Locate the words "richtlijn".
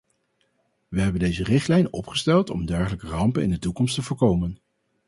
1.43-1.93